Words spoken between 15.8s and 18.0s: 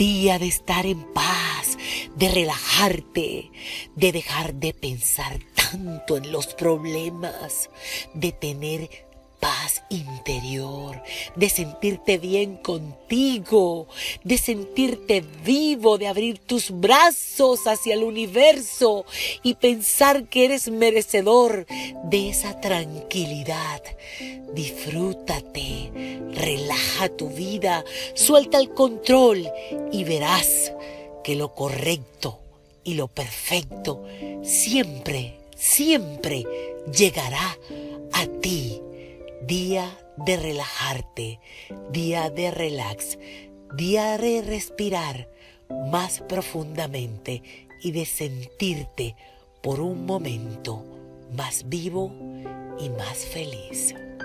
de abrir tus brazos hacia